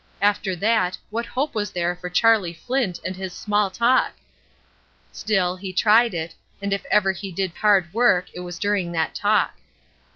[0.19, 4.13] After that, what hope was there for Charlie Flint and his small talk?
[5.11, 9.13] Still, he tried it, and if ever he did hard work it was during that
[9.13, 9.57] talk.